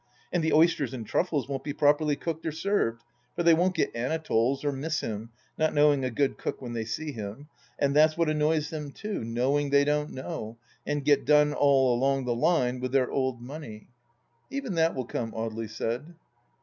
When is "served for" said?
2.51-3.43